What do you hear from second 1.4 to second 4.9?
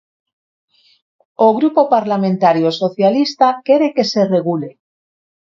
O Grupo Parlamentario Socialista quere que se regule.